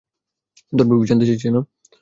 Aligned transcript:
তোর 0.73 0.85
বেবি 0.89 1.05
জানতে 1.09 1.25
চাইছে 1.29 1.47
না? 1.47 1.61